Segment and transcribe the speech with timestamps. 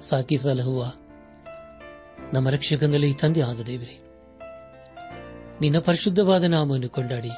[0.00, 0.92] ಸಾಕಿ ಸಲಹುವ
[2.32, 4.02] ನಮ್ಮ ರಕ್ಷಕನಲ್ಲಿ ತಂದೆ ಆದ ದೇವರೇ,
[5.60, 7.30] ನಿನ್ನ ಪರಿಶುದ್ಧವಾದ ನಾಮವನ್ನು ಕೊಂಡಾಡಿ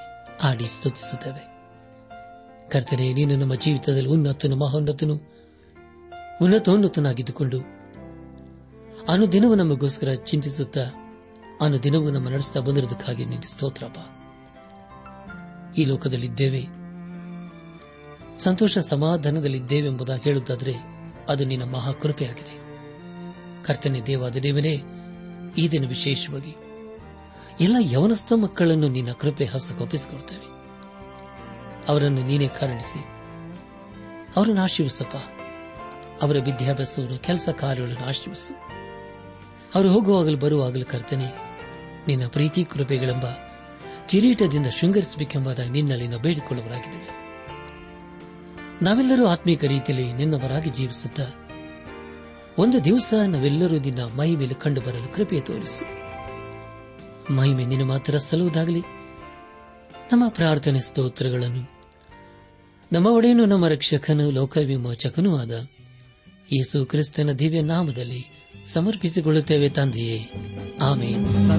[0.42, 1.52] ಆಡಿ ಸ್ತುತಿಸುತ್ತೇವೆ.
[2.70, 5.14] ಕರ್ತನೆ, ನೀನು ನಮ್ಮ ಜೀವಿತದಲ್ಲಿ ಉನ್ನತನು, ಮಹೋನ್ನತನು,
[6.42, 7.60] ಉನ್ನತೋನ್ನತನಾಗಿದ್ದುಕೊಂಡು
[9.08, 10.80] ಅನುದಿನವೂ ನಮಗೋಸ್ಕರ ಚಿಂತಿಸುತ್ತಾ
[11.60, 13.98] ಅನುದಿನವೂ ನಮ್ಮ ನಡೆಸ್ತಾ ಬಂದಿರೋದಕ್ಕಾಗಿ ನಿನ್ನ ಸ್ತೋತ್ರಪ್ಪ.
[15.78, 16.62] ಈ ಲೋಕದಲ್ಲಿದ್ದೇವೆ,
[18.38, 20.91] ಸಂತೋಷ ಸಮಾಧಾನದಲ್ಲಿದ್ದೇವೆ ಎಂಬುದಾಗಿ ಹೇಳುತ್ತಾದರೆ
[21.28, 22.62] ಅದು ನಿನ್ನ ಮಹಾಕೃಪೆಯಾಗಿದೆ.
[23.64, 24.82] ಕರ್ತನೆ ದೇವಾದ ದೇವನೇ
[25.58, 26.56] ಈ ದಿನ ವಿಶೇಷವಾಗಿ
[27.60, 30.52] ಎಲ್ಲ ಯವನಸ್ಥ ಮಕ್ಕಳನ್ನು ನಿನ್ನ ಕೃಪೆ ಹಸಗೊಪ್ಪಿಸಿಕೊಡ್ತೇವೆ
[31.88, 33.04] ಅವರನ್ನು ನೀನೇ ಕಾರಣಿಸಿ,
[34.36, 35.16] ಅವರನ್ನು ಆಶೀರ್ವಿಸಪ್ಪ.
[36.22, 38.54] ಅವರ ವಿದ್ಯಾಭ್ಯಾಸವನ್ನು, ಕೆಲಸ ಕಾರ್ಯಗಳನ್ನು ಆಶೀರ್ವಿಸು.
[39.74, 41.26] ಅವರು ಹೋಗುವಾಗಲೂ ಬರುವಾಗಲೂ ಕರ್ತನೆ,
[42.06, 43.24] ನಿನ್ನ ಪ್ರೀತಿ ಕೃಪೆಗಳೆಂಬ
[44.08, 47.21] ಕಿರೀಟದಿಂದ ಶೃಂಗರಿಸಬೇಕೆಂಬುದಾಗಿ ನಿನ್ನಲ್ಲಿ ನಾವು ಬೇಡಿಕೊಳ್ಳುವರಾಗಿದ್ದೇವೆ
[48.82, 51.20] ನಾವೆಲ್ಲರೂ ಆತ್ಮೀಕ ರೀತಿಯಲ್ಲಿ ನಿನ್ನವರಾಗಿ ಜೀವಿಸುತ್ತ
[52.58, 56.02] ಒಂದು ದಿವಸ ನಾವೆಲ್ಲರೂ ನಿನ್ನ ಮೈ ಮೇಲೆ ಕಂಡು ಬರಲು ಕೃಪೆ ತೋರಿಸು.
[57.34, 58.80] ಮಹಿಮೆ ನಿನ್ನ ಮಾತ್ರ ಸಲ್ಲುವುದಾಗಲಿ.
[60.12, 61.70] ನಮ್ಮ ಪ್ರಾರ್ಥನೆ ಸ್ತೋತ್ರಗಳನ್ನು.
[62.92, 65.66] ನಮ್ಮ ಒಡೆಯನು, ನಮ್ಮ ರಕ್ಷಕನು ಲೋಕ ವಿಮೋಚಕನೂ ಆದ
[66.52, 68.26] ಯೇಸು ಕ್ರಿಸ್ತನ ದಿವ್ಯ ನಾಮದಲ್ಲಿ
[68.66, 70.32] ಸಮರ್ಪಿಸಿಕೊಳ್ಳುತ್ತೇವೆ ತಂದೆಯೇ.
[70.82, 71.52] ಆಮೇಲೆ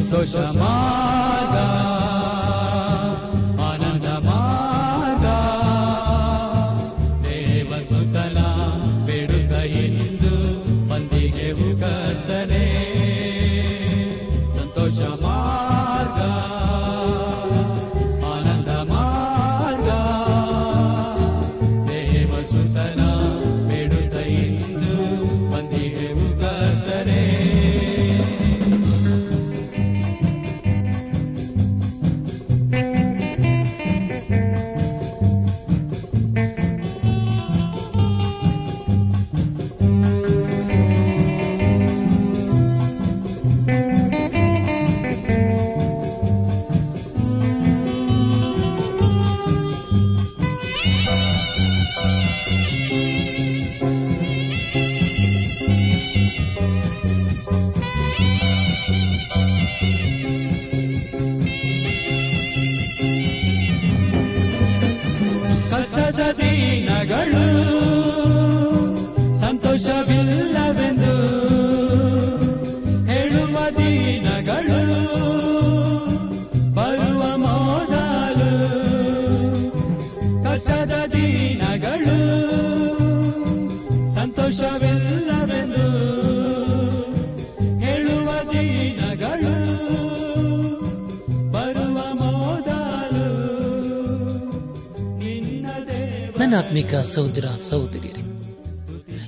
[96.73, 98.21] ಆತ್ಮಿಕ ಸಹೋದರ ಸಹೋದರಿಯರೇ,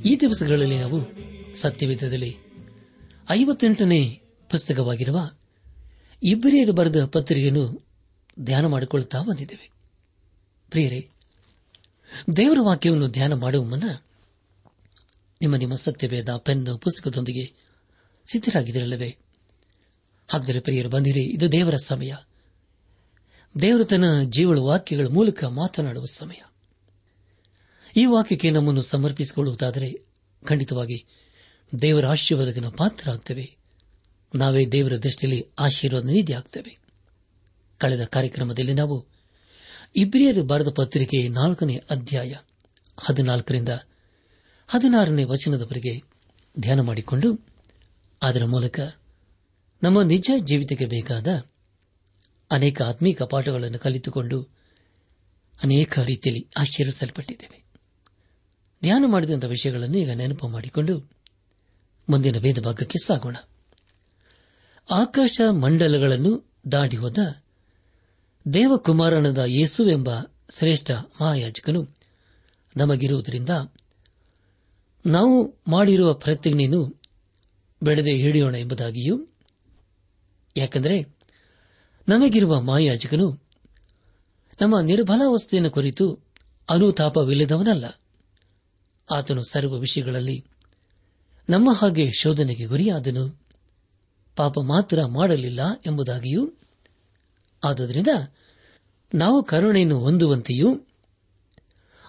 [0.06, 1.00] ಈ ದಿವಸಗಳಲ್ಲಿ ನಾವು
[1.56, 2.38] ಸತ್ಯವೇಧದಲ್ಲಿ
[3.30, 5.32] ಐವತ್ತೆಂಟನೇ ಪುಸ್ತಕವಾಗಿರುವ
[6.24, 7.88] ಇಬ್ಬರಿಯರು ಬರೆದ ಪತ್ರಿಕೆಯನ್ನು
[8.40, 9.72] ಧ್ಯಾನ ಮಾಡಿಕೊಳ್ಳುತ್ತಾ ಬಂದಿದ್ದೇವೆ.
[10.70, 11.10] ಪ್ರಿಯರೇ,
[12.38, 13.84] ದೇವರ ವಾಕ್ಯವನ್ನು ಧ್ಯಾನ ಮಾಡುವ ಮುನ್ನ
[15.42, 17.54] ನಿಮ್ಮ ನಿಮ್ಮ ಸತ್ಯವೇದ ಪೆನ್ ಪುಸ್ತಕದೊಂದಿಗೆ
[18.32, 19.18] ಸಿದ್ಧರಾಗಿದ್ದಿರಲ್ಲವೇ?
[20.28, 22.14] ಹಾಗಾದರೆ ಪ್ರಿಯರು ಬಂದಿರಿ, ಇದು ದೇವರ ಸಮಯ.
[23.62, 26.45] ದೇವರು ತನ್ನ ಜೀವಳ ವಾಕ್ಯಗಳ ಮೂಲಕ ಮಾತನಾಡುವ ಸಮಯ.
[27.96, 30.02] ಈ ವಾಕ್ಯಕ್ಕೆ ನಮ್ಮನ್ನು ಸಮರ್ಪಿಸಿಕೊಳ್ಳುವುದಾದರೆ
[30.46, 31.06] ಖಂಡಿತವಾಗಿ
[31.82, 33.58] ದೇವರ ಆಶೀರ್ವಾದಕ್ಕೆ ನಾವು ಪಾತ್ರ ಆಗ್ತೇವೆ
[34.36, 36.78] ನಾವೇ ದೇವರ ದೃಷ್ಟಿಯಲ್ಲಿ ಆಶೀರ್ವಾದ ನಿಧಿ ಆಗ್ತೇವೆ.
[37.78, 39.06] ಕಳೆದ ಕಾರ್ಯಕ್ರಮದಲ್ಲಿ ನಾವು
[39.96, 42.36] ಇಬ್ರಿಯರು ಬರೆದ ಪತ್ರಿಕೆ ನಾಲ್ಕನೇ ಅಧ್ಯಾಯ
[43.00, 43.70] ಹದಿನಾಲ್ಕರಿಂದ
[44.68, 46.02] ಹದಿನಾರನೇ ವಚನದವರೆಗೆ
[46.60, 47.48] ಧ್ಯಾನ ಮಾಡಿಕೊಂಡು
[48.22, 48.80] ಅದರ ಮೂಲಕ
[49.84, 51.28] ನಮ್ಮ ನಿಜ ಜೀವಿತಕ್ಕೆ ಬೇಕಾದ
[52.52, 54.42] ಅನೇಕ ಆತ್ಮೀಕ ಪಾಠಗಳನ್ನು ಕಲಿತುಕೊಂಡು
[55.64, 57.65] ಅನೇಕ ರೀತಿಯಲ್ಲಿ ಆಶೀರ್ವಿಸಲ್ಪಟ್ಟಿದ್ದೇವೆ
[58.86, 61.12] ಧ್ಯಾನ ಮಾಡಿದಂಥ ವಿಷಯಗಳನ್ನು ಈಗ ನೆನಪು ಮಾಡಿಕೊಂಡು
[62.10, 63.38] ಮುಂದಿನ ವೇದ ಭಾಗಕ್ಕೆ ಸಾಗೋಣ.
[64.92, 67.18] ಆಕಾಶ ಮಂಡಲಗಳನ್ನು ದಾಡಿ ಹೋದ
[68.54, 70.10] ದೇವಕುಮಾರನದ ಯೇಸು ಎಂಬ
[70.58, 71.88] ಶ್ರೇಷ್ಠ ಮಹಾಯಾಜಕನು
[72.78, 73.50] ನಮಗಿರುವುದರಿಂದ
[75.06, 77.02] ನಾವು ಮಾಡಿರುವ ಪ್ರತಿಜ್ಞೆಯನ್ನು
[77.84, 79.28] ಬೆಳೆದೇ ಹಿಡಿಯೋಣ ಎಂಬುದಾಗಿಯೂ,
[80.58, 81.16] ಯಾಕೆಂದರೆ
[82.10, 83.44] ನಮಗಿರುವ ಮಾಯಾಜಕನು
[84.62, 86.20] ನಮ್ಮ ನಿರ್ಬಲಾವಸ್ಥೆಯನ್ನು ಕುರಿತು
[86.70, 87.86] ಅನುತಾಪವಿಲ್ಲದವನಲ್ಲ.
[89.12, 90.46] ಆತನು ಸರ್ವ ವಿಷಯಗಳಲ್ಲಿ
[91.50, 93.42] ನಮ್ಮ ಹಾಗೆ ಶೋಧನೆಗೆ ಗುರಿಯಾದನು.
[94.36, 96.54] ಪಾಪ ಮಾತ್ರ ಮಾಡಲಿಲ್ಲ ಎಂಬುದಾಗಿಯೂ,
[97.64, 98.08] ಆದ್ದರಿಂದ
[99.14, 100.88] ನಾವು ಕರುಣೆಯನ್ನು ಹೊಂದುವಂತೆಯೂ,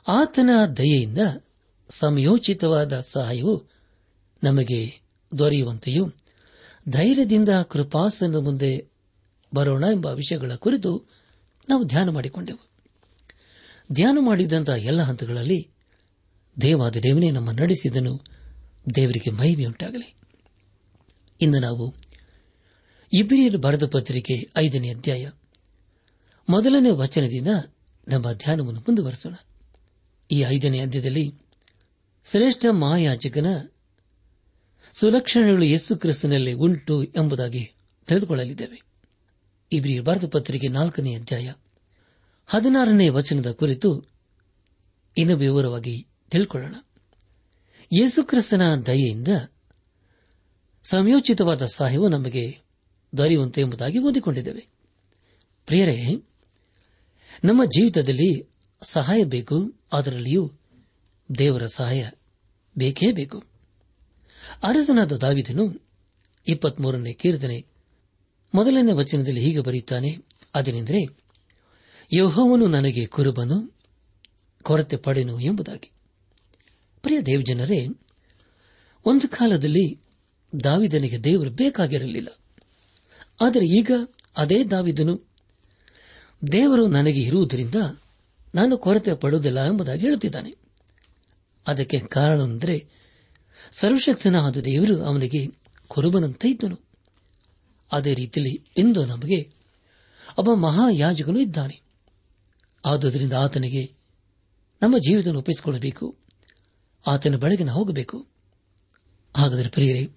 [0.09, 1.19] ಆತನ ದಯೆಯಿಂದ
[1.91, 3.65] ಸಮಯೋಚಿತವಾದ ಸಹಾಯವು
[4.45, 5.01] ನಮಗೆ
[5.39, 6.13] ದೊರೆಯುವಂತೆಯೂ,
[6.89, 8.89] ಧೈರ್ಯದಿಂದ ಕೃಪಾಸನ ಮುಂದೆ
[9.55, 11.05] ಬರೋಣ ಎಂಬ ವಿಷಯಗಳ ಕುರಿತು
[11.69, 12.69] ನಾವು ಧ್ಯಾನ ಮಾಡಿಕೊಂಡೆವು.
[13.93, 15.71] ಧ್ಯಾನ ಮಾಡಿದಂತಹ ಎಲ್ಲ ಹಂತಗಳಲ್ಲಿ
[16.61, 18.25] ದೇವಾದ ದೇವನೇ ನಮ್ಮ ನಡೆಸಿದನು.
[18.95, 20.15] ದೇವರಿಗೆ ಮಹಿಮೆಯುಂಟಾಗಲಿ.
[21.41, 21.95] ಇಂದು ನಾವು
[23.13, 25.31] ಇಬ್ರಿಯರು ಬರೆದ ಪತ್ರಿಕೆ ಐದನೇ ಅಧ್ಯಾಯ.
[26.49, 27.49] ಮೊದಲನೇ ವಚನದಿಂದ
[28.09, 29.35] ನಮ್ಮ ಧ್ಯಾನವನ್ನು ಮುಂದುವರೆಸೋಣ.
[30.31, 31.35] ಈ ಐದನೇ ಅಧ್ಯಾಯದಲ್ಲಿ
[32.25, 33.47] ಶ್ರೇಷ್ಠ ಮಹಾಯಾಜಕನ
[34.93, 37.73] ಸುಲಕ್ಷಣಗಳು ಯೇಸು ಕ್ರಿಸ್ತನಲ್ಲಿ ಉಂಟು ಎಂಬುದಾಗಿ
[38.07, 38.83] ತಿಳಿದುಕೊಳ್ಳಲಿದ್ದೇವೆ.
[39.73, 41.53] ಇಬ್ರಿಯರ್ ಭಾರತ ಪತ್ರಿಕೆ ನಾಲ್ಕನೇ ಅಧ್ಯಾಯ
[42.47, 44.05] ಹದಿನಾರನೇ ವಚನದ ಕುರಿತು
[45.17, 46.75] ಇನ್ನು ವಿವರವಾಗಿ ತಿಳ್ಕೊಳ್ಳೋಣ.
[48.01, 49.29] ಯೇಸುಕ್ರಿಸ್ತನ ದಯೆಯಿಂದ
[50.85, 52.59] ಸಂಯೋಚಿತವಾದ ಸಹಾಯವು ನಮಗೆ
[53.17, 54.69] ದೊರೆಯುವಂತೆ ಎಂಬುದಾಗಿ ಓದಿಕೊಂಡಿದ್ದೇವೆ.
[55.67, 56.05] ಪ್ರಿಯರೇ,
[57.45, 58.51] ನಮ್ಮ ಜೀವಿತದಲ್ಲಿ
[58.83, 60.53] ಸಹಾಯ ಬೇಕು, ಅದರಲ್ಲಿಯೂ
[61.39, 62.11] ದೇವರ ಸಹಾಯ
[62.79, 63.45] ಬೇಕೇ ಬೇಕು.
[64.63, 65.87] ಅರಸನಾದ ದಾವಿದನು
[66.49, 67.67] ಇಪ್ಪತ್ಮೂರನೇ ಕೀರ್ತನೆ
[68.55, 70.19] ಮೊದಲನೇ ವಚನದಲ್ಲಿ ಹೀಗೆ ಬರೆಯುತ್ತಾನೆ,
[70.55, 71.17] ಅದೇನೆಂದರೆ,
[72.13, 73.77] ಯೋಹವನು ನನಗೆ ಕುರುಬನು,
[74.63, 75.96] ಕೊರತೆ ಪಡೆನು ಎಂಬುದಾಗಿ.
[77.03, 77.87] ಪ್ರಿಯ ದೇವಜನರೇ,
[79.05, 80.01] ಒಂದು ಕಾಲದಲ್ಲಿ
[80.65, 82.29] ದಾವಿದನಿಗೆ ದೇವರು ಬೇಕಾಗಿರಲಿಲ್ಲ.
[83.41, 83.91] ಆದರೆ ಈಗ
[84.37, 85.29] ಅದೇ ದಾವಿದನು,
[86.53, 87.75] ದೇವರು ನನಗೆ ಇರುವುದರಿಂದ
[88.55, 90.55] ನಾನು ಕೊರತೆ ಪಡುವುದಿಲ್ಲ ಎಂಬುದಾಗಿ ಹೇಳುತ್ತಿದ್ದಾನೆ.
[91.67, 92.89] ಅದಕ್ಕೆ ಕಾರಣವೆಂದರೆ
[93.73, 95.47] ಸರ್ವಶಕ್ತನಾದ ದೇವರು ಅವನಿಗೆ
[95.89, 96.81] ಕುರುಬನಂತೆ ಇದ್ದನು.
[97.93, 99.53] ಅದೇ ರೀತಿಯಲ್ಲಿ ಇಂದು ನಮಗೆ
[100.39, 101.81] ಒಬ್ಬ ಮಹಾಯಾಜಕನು ಇದ್ದಾನೆ.
[102.85, 103.95] ಆದುದರಿಂದ ಆತನಿಗೆ
[104.83, 106.17] ನಮ್ಮ ಜೀವಿತ ಒಪ್ಪಿಸಿಕೊಳ್ಳಬೇಕು.
[107.07, 108.27] ಆತನ ಬೆಳಗಿನ ಹೋಗಬೇಕು.
[109.37, 110.11] ಹಾಗಾದರೆ ಪ್ರಿಯರೇ,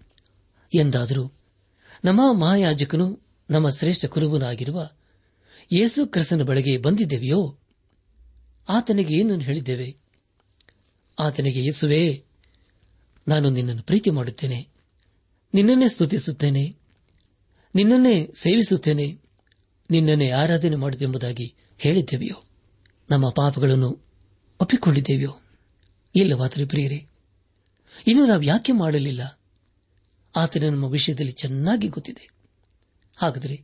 [0.75, 1.31] ಎಂದಾದರೂ
[2.05, 3.19] ನಮ್ಮ ಮಹಾಯಾಜಕನು
[3.49, 4.89] ನಮ್ಮ ಶ್ರೇಷ್ಠ ಕುರುಬನಾಗಿರುವ
[5.71, 7.57] ಯೇಸು ಕ್ರಿಸ್ತನ ಬಳಿಗೆ ಬಂದಿದ್ದೇವೆಯೋ?
[8.69, 9.97] ಆತನಿಗೆ ಏನನ್ನು ಹೇಳಿದ್ದೇವೆ?
[11.19, 12.23] ಆತನಿಗೆ, ಯೇಸುವೇ,
[13.27, 14.67] ನಾನು ನಿನ್ನನ್ನು ಪ್ರೀತಿ ಮಾಡುತ್ತೇನೆ.
[15.53, 16.75] ನಿನ್ನನ್ನೇ ಸ್ತುತಿಸುತ್ತೇನೆ.
[17.75, 19.17] ನಿನ್ನನ್ನೇ ಸೇವಿಸುತ್ತೇನೆ.
[19.91, 22.43] ನಿನ್ನನ್ನೇ ಆರಾಧನೆ ಮಾಡುತ್ತೆಂಬುದಾಗಿ ಹೇಳಿದ್ದೇವೆಯೋ?
[23.11, 24.05] ನಮ್ಮ ಪಾಪಗಳನ್ನು
[24.59, 25.39] ಒಪ್ಪಿಕೊಂಡಿದ್ದೇವೆಯೋ?
[26.15, 27.07] ಇಲ್ಲವಾದರೆ ಪ್ರಿಯರೇ,
[28.07, 29.39] ಇನ್ನು ನಾವು ಯಾಕೆ ಮಾಡಲಿಲ್ಲ?
[30.35, 32.29] ಆತನ ನಮ್ಮ ವಿಷಯದಲ್ಲಿ ಚೆನ್ನಾಗಿ ಗೊತ್ತಿದೆ.
[33.15, 33.63] ಹಾಗಾದರೆ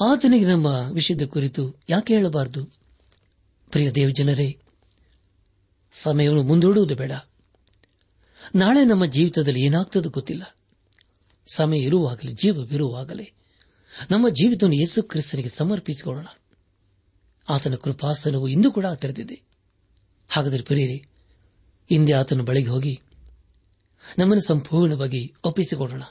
[0.00, 2.64] ಆತನಿಗೆ ನಮ್ಮ ವಿಷಯದ ಕುರಿತು ಯಾಕೆ ಹೇಳಬಾರದು?
[3.70, 4.58] ಪ್ರಿಯ ದೇವಜನರೇ,
[5.92, 7.12] ಸಮಯವನ್ನು ಮುಂದೂಡುವುದು ಬೇಡ.
[8.54, 10.56] ನಾಳೆ ನಮ್ಮ ಜೀವಿತದಲ್ಲಿ ಏನಾಗ್ತದೆ ಗೊತ್ತಿಲ್ಲ.
[11.54, 13.32] ಸಮಯ ಇರುವಾಗಲೇ ಜೀವವಿರುವಾಗಲೇ
[14.10, 16.26] ನಮ್ಮ ಜೀವಿತವನ್ನು ಯೇಸು ಕ್ರಿಸ್ತನಿಗೆ ಸಮರ್ಪಿಸಿಕೊಳ್ಳೋಣ.
[17.48, 19.42] ಆತನ ಕೃಪಾಸನವು ಇಂದು ಕೂಡ ತೆರೆದಿದೆ.
[20.28, 21.06] ಹಾಗಾದರೆ ಪ್ರಿಯರೇ
[21.88, 23.00] ಹಿಂದೆ ಆತನ ಬಳಿಗೆ ಹೋಗಿ
[24.18, 26.02] ನಮ್ಮನ್ನು ಸಂಪೂರ್ಣವಾಗಿ ಒಪ್ಪಿಸಿಕೊಡೋಣ.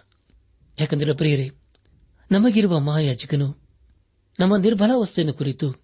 [0.79, 1.49] ಯಾಕೆಂದರೆ ಪ್ರಿಯರೇ,
[2.31, 3.57] ನಮಗಿರುವ ಮಹಾಯಾಜಕನು
[4.39, 5.75] ನಮ್ಮ ನಿರ್ಬಲಾವಸ್ಥೆಯನ್ನು ಕುರಿತು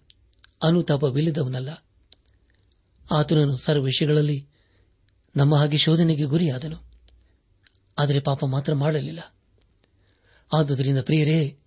[0.62, 1.84] ಅನುತಾಪವಿಲ್ಲದವನಲ್ಲ.
[3.10, 4.48] ಆತನನ್ನು ಸರ್ವ ವಿಷಯಗಳಲ್ಲಿ
[5.36, 6.76] ನಮ್ಮ ಹಾಗೆ ಶೋಧನೆಗೆ ಗುರಿಯಾದನು.
[7.98, 9.34] ಆದರೆ ಪಾಪ ಮಾತ್ರ ಮಾಡಲಿಲ್ಲ.
[10.52, 11.58] ಆದುದರಿಂದ ಪ್ರಿಯರೇ,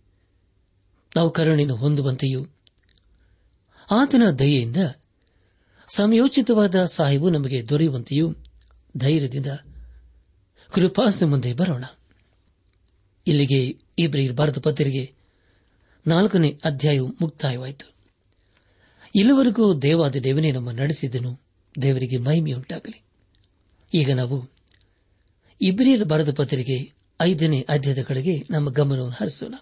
[1.16, 2.46] ನಾವು ಕರುಣೆಯನ್ನು ಹೊಂದುವಂತೆಯೂ
[3.92, 4.78] ಆತನ ದಯೆಯಿಂದ
[5.96, 8.36] ಸಮಯೋಚಿತವಾದ ಸಾಹೇಬು ನಮಗೆ ದೊರೆಯುವಂತೆಯೂ
[8.98, 9.48] ಧೈರ್ಯದಿಂದ
[10.72, 11.86] ಕೃಪಾಸ ಮುಂದೆ ಬರೋಣ.
[13.28, 15.14] ಇಲ್ಲಿಗೆ ಇಬ್ರಿಯರ್ ಭಾರತ ಪತ್ರಿಕೆ
[16.08, 17.94] ನಾಲ್ಕನೇ ಅಧ್ಯಾಯವು ಮುಕ್ತಾಯವಾಯಿತು.
[19.16, 21.40] ಇಲ್ಲಿವರೆಗೂ ದೇವಾದ ದೇವನೇ ನಮ್ಮ ನಡೆಸಿದನು,
[21.82, 23.02] ದೇವರಿಗೆ ಮಹಿಮೆಯುಂಟಾಗಲಿ.
[23.94, 24.50] ಈಗ ನಾವು
[25.62, 29.56] ಇಬ್ರಿಯರ ಬರೆದ ಪತ್ರಿಕೆ ಐದನೇ ಅಧ್ಯಾಯದ ಕಡೆಗೆ ನಮ್ಮ ಗಮನವನ್ನು ಹರಿಸೋಣ.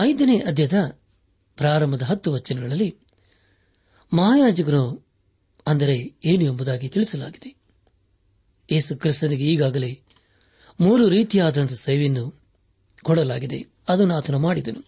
[0.00, 0.98] ಐದನೇ ಅಧ್ಯಾಯದ
[1.56, 2.96] ಪ್ರಾರಂಭದ ಹತ್ತು ವಚನಗಳಲ್ಲಿ
[4.12, 5.06] ಮಹಾಯಾಜಕರು
[5.66, 7.54] ಅಂದರೆ ಏನು ಎಂಬುದಾಗಿ ತಿಳಿಸಲಾಗಿದೆ.
[8.72, 10.00] ಯೇಸು ಕ್ರಿಸ್ತನಿಗೆ ಈಗಾಗಲೇ
[10.80, 12.42] ಮೂರು ರೀತಿಯಾದಂಥ ಸೇವೆಯನ್ನು
[13.02, 13.64] ಕೊಡಲಾಗಿದೆ.
[13.88, 14.84] ಅದನ್ನು ಆತನು ಮಾಡಿದನು.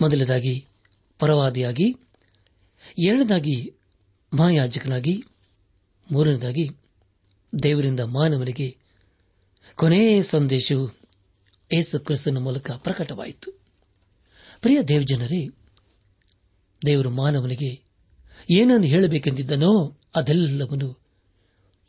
[0.00, 0.66] ಮೊದಲದಾಗಿ
[1.18, 1.96] ಪರವಾದಿಯಾಗಿ,
[2.98, 3.74] ಎರಡನೇದಾಗಿ
[4.34, 5.24] ಮಹಾಯಾಜಕನಾಗಿ
[6.12, 6.70] ಮೂರನೇದಾಗಿ
[7.62, 8.76] ದೇವರಿಂದ ಮಾನವನಿಗೆ
[9.74, 10.90] ಕೊನೆಯ ಸಂದೇಶವು
[11.72, 13.52] ಯೇಸು ಕ್ರಿಸ್ತನ ಮೂಲಕ ಪ್ರಕಟವಾಯಿತು.
[14.60, 15.48] ಪ್ರಿಯ ದೇವಜನರೇ,
[16.86, 17.83] ದೇವರು ಮಾನವನಿಗೆ
[18.50, 21.04] ಏನನ್ನು ಹೇಳಬೇಕೆಂದಿದ್ದನೋ ಅದೆಲ್ಲವನ್ನು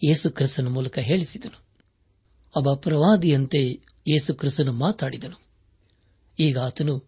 [0.04, 1.66] ಯೇಸು ಕ್ರಿಸ್ತನ ಮೂಲಕ ಹೇಳಿಸಿದನು.
[2.56, 5.42] ಒಬ್ಬ ಪ್ರವಾದಿಯಂತೆ ಯೇಸು ಕ್ರಿಸ್ತನು ಮಾತಾಡಿದನು.
[6.40, 7.04] ಈಗ ಆತನು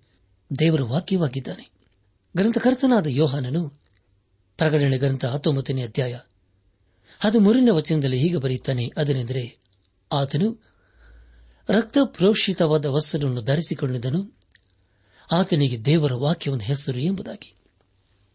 [0.59, 1.69] ದೇವರ ವಾಕ್ಯವಾಗಿದ್ದಾನೆ.
[2.37, 3.69] ಗ್ರಂಥಕರ್ತನಾದ ಯೋಹಾನನು
[4.57, 6.19] ಪ್ರಕಟಣೆ ಗ್ರಂಥ ಹತ್ತೊಂಬತ್ತನೇ ಅಧ್ಯಾಯ
[7.19, 9.59] ಹದಿಮೂರನೇ ವಚನದಲ್ಲಿ ಹೀಗೆ ಬರೆಯುತ್ತಾನೆ, ಅದನೆಂದರೆ
[10.11, 10.67] ಆತನು
[11.69, 14.37] ರಕ್ತ ಪ್ರೋಕ್ಷಿತವಾದ ವಸ್ತ್ರವನ್ನು ಧರಿಸಿಕೊಂಡಿದ್ದನು.
[15.31, 17.53] ಆತನಿಗೆ ದೇವರ ವಾಕ್ಯವನ್ನು ಹೆಸರು ಎಂಬುದಾಗಿ.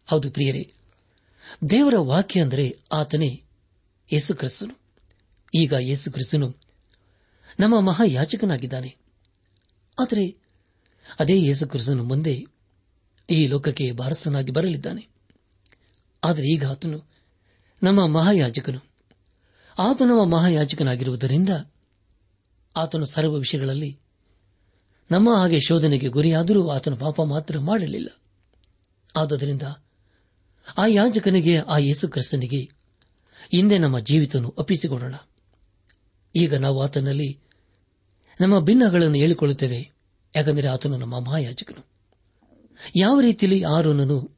[0.07, 0.73] ಹೌದು ಪ್ರಿಯರೇ
[1.69, 3.43] ದೇವರ ವಾಕ್ಯ ಅಂದರೆ ಆತನೇ
[4.13, 4.79] ಯೇಸುಕ್ರಿಸ್ತನು.
[5.55, 6.55] ಈಗ ಯೇಸುಕ್ರಿಸ್ತನು
[7.59, 8.97] ನಮ್ಮ ಮಹಾಯಾಚಕನಾಗಿದ್ದಾನೆ
[9.99, 10.37] ಆದರೆ
[11.19, 12.45] ಅದೇ ಯೇಸುಕ್ರಿಸ್ತನು ಮುಂದೆ
[13.29, 15.07] ಈ ಲೋಕಕ್ಕೆ ಬಾರಸನಾಗಿ ಬರಲಿದ್ದಾನೆ.
[16.23, 17.09] ಆದರೆ ಈಗ ಆತನು
[17.83, 18.79] ನಮ್ಮ ಮಹಾಯಾಜಕನು.
[19.79, 21.49] ಆತ ನಮ್ಮ ಮಹಾಯಾಜಕನಾಗಿರುವುದರಿಂದ
[22.77, 23.99] ಆತನು ಸರ್ವ ವಿಷಯಗಳಲ್ಲಿ
[25.11, 28.09] ನಮ್ಮ ಹಾಗೆ ಶೋಧನೆಗೆ ಗುರಿಯಾದರೂ ಆತನು ಪಾಪ ಮಾತ್ರ ಮಾಡಲಿಲ್ಲ.
[29.15, 29.61] ಆದುದರಿಂದ
[30.77, 32.61] ಆ ಯಾಜಕನಿಗೆ, ಆ ಯೇಸು ಕ್ರಿಸ್ತನಿಗೆ
[33.51, 35.15] ಹಿಂದೆ ನಮ್ಮ ಜೀವಿತವನ್ನು ಒಪ್ಪಿಸಿಕೊಡೋಣ
[36.35, 37.39] ಈಗ ನಾವು ಆತನಲ್ಲಿ
[38.41, 39.91] ನಮ್ಮ ಭಿನ್ನಗಳನ್ನು ಹೇಳಿಕೊಳ್ಳುತ್ತೇವೆ.
[40.35, 41.87] ಯಾಕಂದರೆ ಆತನು ನಮ್ಮ ಮಹಾಯಾಜಕನು.
[42.95, 44.37] ಯಾವ ರೀತಿಯಲ್ಲಿ ಆರೋನನು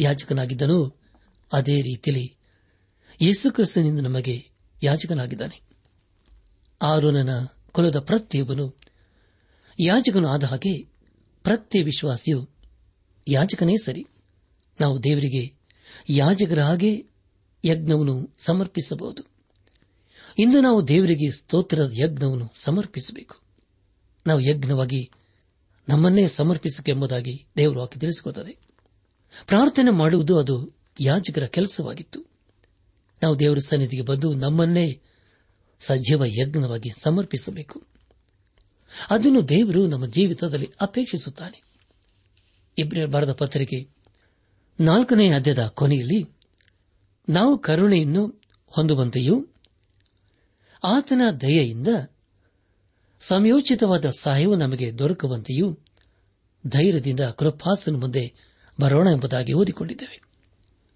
[0.00, 0.96] ಯಾಜಕನಾಗಿದ್ದನೋ
[1.52, 2.36] ಅದೇ ರೀತಿಯಲ್ಲಿ
[3.22, 4.50] ಯೇಸು ಕ್ರಿಸ್ತನಿಂದ ನಮಗೆ
[4.82, 5.62] ಯಾಜಕನಾಗಿದ್ದಾನೆ.
[6.82, 8.80] ಆರೋನನ ಕುಲದ ಪ್ರತಿಯೊಬ್ಬನು
[9.80, 10.82] ಯಾಜಕನು ಆದ ಹಾಗೆ
[11.42, 12.48] ಪ್ರತಿ ವಿಶ್ವಾಸಿಯು
[13.28, 14.06] ಯಾಜಕನೇ ಸರಿ.
[14.82, 15.54] ನಾವು ದೇವರಿಗೆ
[16.08, 17.04] ಯಾಜಕರ ಹಾಗೆ
[17.64, 19.22] ಯಜ್ಞವನ್ನು ಸಮರ್ಪಿಸಬಹುದು.
[20.38, 23.36] ಇಂದು ನಾವು ದೇವರಿಗೆ ಸ್ತೋತ್ರದ ಯಜ್ಞವನ್ನು ಸಮರ್ಪಿಸಬೇಕು.
[24.26, 25.10] ನಾವು ಯಜ್ಞವಾಗಿ
[25.88, 28.58] ನಮ್ಮನ್ನೇ ಸಮರ್ಪಿಸಬೇಕೆಂಬುದಾಗಿ ದೇವರು ಆಕೆ ತಿಳಿಸಿಕೊಡುತ್ತದೆ
[29.46, 30.70] ಪ್ರಾರ್ಥನೆ ಮಾಡುವುದು ಅದು
[31.00, 32.26] ಯಾಜಕರ ಕೆಲಸವಾಗಿತ್ತು.
[33.22, 35.00] ನಾವು ದೇವರ ಸನ್ನಿಧಿಗೆ ಬಂದು ನಮ್ಮನ್ನೇ
[35.80, 37.82] ಸಜೀವ ಯಜ್ಞವಾಗಿ ಸಮರ್ಪಿಸಬೇಕು.
[39.10, 41.62] ಅದನ್ನು ದೇವರು ನಮ್ಮ ಜೀವಿತದಲ್ಲಿ ಅಪೇಕ್ಷಿಸುತ್ತಾನೆ.
[42.78, 44.01] ಇಬ್ರಿಯ ಬರೆದ ಪತ್ರಿಕೆ
[44.80, 46.30] ನಾಲ್ಕನೇ ಅಧ್ಯದ ಕೊನೆಯಲ್ಲಿ
[47.28, 49.46] ನಾವು ಕರುಣೆಯನ್ನು ಹೊಂದುವಂತೆಯೂ
[50.84, 51.88] ಆತನ ದಯೆಯಿಂದ
[53.20, 55.78] ಸಂಯೋಚಿತವಾದ ಸಹಾಯವು ನಮಗೆ ದೊರಕುವಂತೆಯೂ
[56.66, 58.34] ಧೈರ್ಯದಿಂದ ಕೃಪಾಸನ ಮುಂದೆ
[58.80, 60.22] ಬರೋಣ ಎಂಬುದಾಗಿ ಓದಿಕೊಂಡಿದ್ದೇವೆ.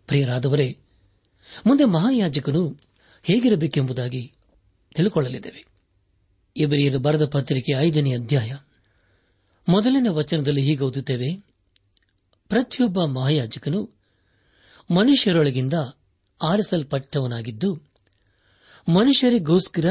[0.07, 0.79] ಪ್ರಿಯರಾದವರೇ,
[1.67, 2.81] ಮುಂದೆ ಮಹಾಯಾಜಕನು
[3.23, 4.33] ಹೇಗಿರಬೇಕೆಂಬುದಾಗಿ
[4.95, 5.67] ತಿಳಿಕೊಳ್ಳಲಿದ್ದೇವೆ.
[6.57, 8.53] ಇಬ್ಬರಿಯರು ಬರೆದ ಪತ್ರಿಕೆ ಐದನೇ ಅಧ್ಯಾಯ.
[9.69, 11.46] ಮೊದಲನೇ ವಚನದಲ್ಲಿ ಹೀಗೆ ಓದುತ್ತೇವೆ
[12.49, 13.97] ಪ್ರತಿಯೊಬ್ಬ ಮಹಾಯಾಜಕನು
[14.95, 15.75] ಮನುಷ್ಯರೊಳಗಿಂದ
[16.43, 17.75] ಆರಿಸಲ್ಪಟ್ಟವನಾಗಿದ್ದು,
[18.89, 19.85] ಮನುಷ್ಯರಿಗೋಸ್ಕರ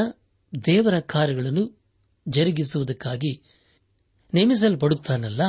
[0.66, 1.82] ದೇವರ ಕಾರ್ಯಗಳನ್ನು
[2.28, 3.44] ಜರುಗಿಸುವುದಕ್ಕಾಗಿ
[4.34, 5.42] ನೇಮಿಸಲ್ಪಡುತ್ತಾನಲ್ಲ?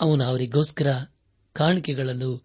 [0.00, 1.04] ಅವನು ಅವರಿಗೋಸ್ಕರ
[1.52, 2.36] ಕಾಣಿಕೆಗಳನ್ನು,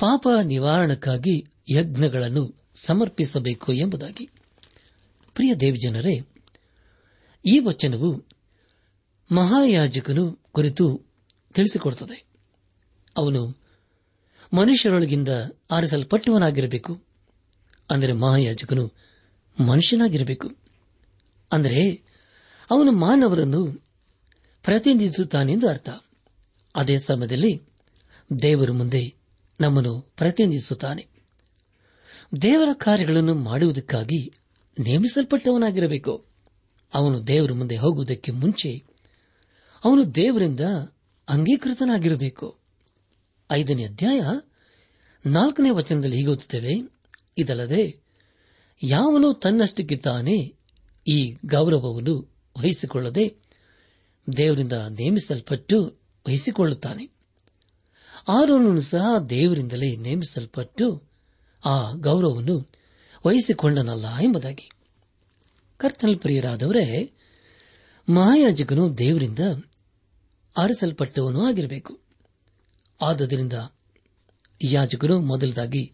[0.00, 4.30] ಪಾಪ ನಿವಾರಣಕ್ಕಾಗಿ ಯಜ್ಞಗಳನ್ನು ಸಮರ್ಪಿಸಬೇಕು ಎಂಬುದಾಗಿ.
[5.34, 6.20] ಪ್ರಿಯ ದೇವಜನರೇ,
[7.46, 8.24] ಈ ವಚನವು
[9.32, 11.06] ಮಹಾಯಾಜಕನು ಕುರಿತು
[11.54, 12.25] ತಿಳಿಸಿಕೊಡುತ್ತದೆ.
[13.16, 13.66] ಅವನು
[14.56, 15.28] ಮನುಷ್ಯರೊಳಗಿಂದ
[15.70, 17.02] ಆರಿಸಲ್ಪಟ್ಟವನಾಗಿರಬೇಕು.
[17.90, 18.92] ಅಂದರೆ ಮಹಾಯಾಜಕನು
[19.66, 20.50] ಮನುಷ್ಯನಾಗಿರಬೇಕು.
[21.52, 21.90] ಅಂದರೆ
[22.70, 23.72] ಅವನು ಮಾನವರನ್ನು
[24.62, 25.88] ಪ್ರತಿನಿಧಿಸುತ್ತಾನೆಂದು ಅರ್ಥ.
[26.74, 27.62] ಅದೇ ಸಮಯದಲ್ಲಿ
[28.42, 29.14] ದೇವರ ಮುಂದೆ
[29.60, 31.08] ನಮ್ಮನ್ನು ಪ್ರತಿನಿಧಿಸುತ್ತಾನೆ.
[32.42, 34.32] ದೇವರ ಕಾರ್ಯಗಳನ್ನು ಮಾಡುವುದಕ್ಕಾಗಿ
[34.78, 36.26] ನೇಮಿಸಲ್ಪಟ್ಟವನಾಗಿರಬೇಕು.
[36.94, 38.84] ಅವನು ದೇವರ ಮುಂದೆ ಹೋಗುವುದಕ್ಕೆ ಮುಂಚೆ
[39.84, 40.60] ಅವನು ದೇವರಿಂದ
[41.28, 42.55] ಅಂಗೀಕೃತನಾಗಿರಬೇಕು.
[43.50, 44.20] ಐದನೇ ಅಧ್ಯಾಯ
[45.26, 46.90] ನಾಲ್ಕನೇ ವಚನದಲ್ಲಿ ಹೀಗೆ ಓದುತ್ತೇವೆ,
[47.38, 48.00] ಇದಲ್ಲದೆ
[48.82, 50.54] ಯಾವನು ತನ್ನಷ್ಟಕ್ಕೆ ತಾನೇ
[51.08, 53.36] ಈ ಗೌರವವನ್ನು ವಹಿಸಿಕೊಳ್ಳದೆ
[54.36, 55.86] ದೇವರಿಂದ ನೇಮಿಸಲ್ಪಟ್ಟು
[56.28, 57.06] ವಹಿಸಿಕೊಳ್ಳುತ್ತಾನೆ.
[58.28, 61.02] ಆರೋನನು ಸಹ ದೇವರಿಂದಲೇ ನೇಮಿಸಲ್ಪಟ್ಟು
[61.64, 62.70] ಆ ಗೌರವವನ್ನು
[63.26, 64.70] ವಹಿಸಿಕೊಂಡನಲ್ಲ ಎಂಬುದಾಗಿ.
[65.76, 67.12] ಕರ್ತನ ಪ್ರಿಯರಾದವರೇ,
[68.08, 69.38] ಮಹಾಯಾಜಕನು ದೇವರಿಂದ
[70.56, 72.05] ಆರಿಸಲ್ಪಟ್ಟವನು ಆಗಿರಬೇಕು.
[73.00, 73.52] ಆದ್ದರಿಂದ
[74.62, 75.92] ಯಾಜಕರು ಮೊದಲದಾಗಿ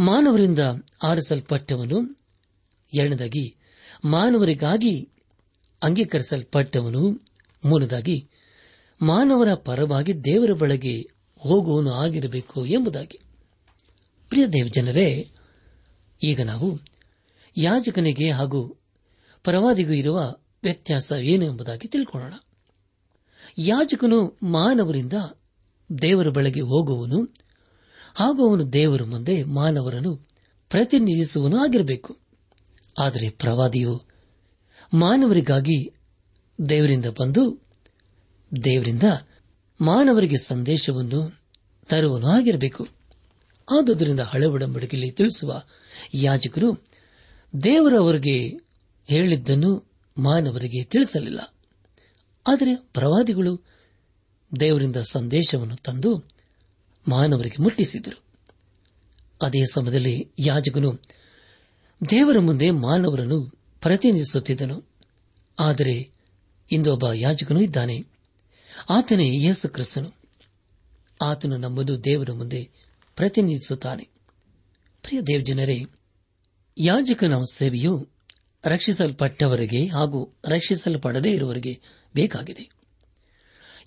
[0.00, 0.58] ಮಾನವರಿಂದ
[1.02, 2.16] ಆರಿಸಲ್ಪಟ್ಟವನು,
[2.94, 3.56] ಎರಡನೇದಾಗಿ
[4.04, 5.10] ಮಾನವರಿಗಾಗಿ
[5.82, 7.10] ಅಂಗೀಕರಿಸಲ್ಪಟ್ಟವನು,
[7.64, 8.28] ಮೂರನೇದಾಗಿ
[9.02, 11.00] ಮಾನವರ ಪರವಾಗಿ ದೇವರ ಬಳಗೆ
[11.38, 13.20] ಹೋಗುವನು ಆಗಿರಬೇಕು ಎಂಬುದಾಗಿ.
[14.28, 15.30] ಪ್ರಿಯ ದೇವಜನರೇ,
[16.24, 16.80] ಈಗ ನಾವು
[17.56, 18.76] ಯಾಜಕನಿಗೆ ಹಾಗೂ
[19.44, 22.32] ಪರವಾದಿಗೂ ಇರುವ ವ್ಯತ್ಯಾಸ ಏನು ಎಂಬುದಾಗಿ ತಿಳ್ಕೊಳ್ಳೋಣ.
[23.58, 25.12] ಯಾಜಕನು ಮಾನವರಿಂದ
[26.02, 27.34] ದೇವರ ಬಳಿಗೆ ಹೋಗುವನು.
[28.14, 30.16] ಹಾಗೂ ಅವನು ದೇವರ ಮುಂದೆ ಮಾನವರನ್ನು
[30.70, 32.16] ಪ್ರತಿನಿಧಿಸುವನು ಆಗಿರಬೇಕು.
[32.98, 34.02] ಆದರೆ ಪ್ರವಾದಿಯು
[34.94, 35.94] ಮಾನವರಿಗಾಗಿ
[36.68, 37.62] ದೇವರಿಂದ ಬಂದು
[38.64, 39.02] ದೇವರಿಂದ
[39.80, 41.40] ಮಾನವರಿಗೆ ಸಂದೇಶವನ್ನು
[41.88, 42.88] ತರುವನು ಆಗಿರಬೇಕು.
[43.70, 45.62] ಆದುದರಿಂದ ಹಳೆ ತಿಳಿಸುವ
[46.14, 46.86] ಯಾಜಕರು
[47.64, 48.48] ದೇವರವರಿಗೆ
[49.08, 51.54] ಹೇಳಿದ್ದನ್ನು ಮಾನವರಿಗೆ ತಿಳಿಸಲಿಲ್ಲ.
[52.46, 53.77] ಆದರೆ ಪ್ರವಾದಿಗಳು
[54.60, 56.24] ದೇವರಿಂದ ಸಂದೇಶವನ್ನು ತಂದು
[57.08, 58.22] ಮಾನವರಿಗೆ ಮುಟ್ಟಿಸಿದರು.
[59.42, 60.98] ಅದೇ ಸಮಯದಲ್ಲಿ ಯಾಜಕನು
[62.10, 63.50] ದೇವರ ಮುಂದೆ ಮಾನವರನ್ನು
[63.80, 64.84] ಪ್ರತಿನಿಧಿಸುತ್ತಿದ್ದನು.
[65.58, 66.10] ಆದರೆ
[66.70, 67.98] ಇಂದೊಬ್ಬ ಯಾಜಕನು ಇದ್ದಾನೆ.
[68.90, 70.12] ಆತನೇ ಯೇಸು ಕ್ರಿಸ್ತನು.
[71.22, 72.70] ಆತನು ನಮ್ಮನ್ನು ದೇವರ ಮುಂದೆ
[73.16, 74.08] ಪ್ರತಿನಿಧಿಸುತ್ತಾನೆ.
[75.02, 75.84] ಪ್ರಿಯ ದೇವಜನರೇ,
[76.78, 78.08] ಯಾಜಕನ ಸೇವೆಯು
[78.64, 81.80] ರಕ್ಷಿಸಲ್ಪಟ್ಟವರಿಗೆ ಹಾಗೂ ರಕ್ಷಿಸಲ್ಪಡದೇ ಇರುವವರಿಗೆ
[82.14, 82.77] ಬೇಕಾಗಿದೆ.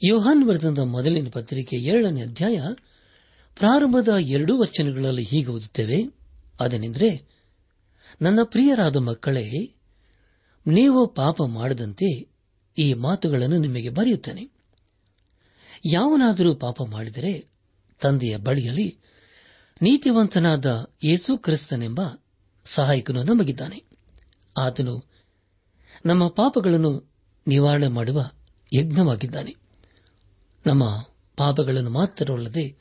[0.03, 2.61] ಯೋಹಾನ್ ವರ್ಧನದ ಮೊದಲಿನ ಪತ್ರಿಕೆ ಎರಡನೇ ಅಧ್ಯಾಯ
[3.55, 6.13] ಪ್ರಾರಂಭದ ಎರಡೂ ವಚನಗಳಲ್ಲಿ ಹೀಗೆ ಓದುತ್ತೇವೆ.
[6.59, 7.29] ಅದನೆಂದರೆ,
[8.21, 9.75] ನನ್ನ ಪ್ರಿಯರಾದ ಮಕ್ಕಳೇ,
[10.67, 12.29] ನೀವು ಪಾಪ ಮಾಡದಂತೆ
[12.77, 14.49] ಈ ಮಾತುಗಳನ್ನು ನಿಮಗೆ ಬರೆಯುತ್ತೇನೆ.
[15.85, 17.45] ಯಾವನಾದರೂ ಪಾಪ ಮಾಡಿದರೆ
[18.01, 18.97] ತಂದೆಯ ಬಳಿಯಲ್ಲಿ
[19.81, 22.01] ನೀತಿವಂತನಾದ ಯೇಸು ಕ್ರಿಸ್ತನೆಂಬ
[22.65, 23.83] ಸಹಾಯಕನು ನಮಗಿದ್ದಾನೆ.
[24.57, 25.05] ಆತನು
[26.05, 27.11] ನಮ್ಮ ಪಾಪಗಳನ್ನು
[27.47, 28.31] ನಿವಾರಣೆ ಮಾಡುವ
[28.73, 29.60] ಯಜ್ಞವಾಗಿದ್ದಾನೆ.
[30.65, 31.05] ನಮ್ಮ
[31.37, 32.77] ಪಾಪಗಳನ್ನು ಮಾತ್ರವಲ್ಲದೆ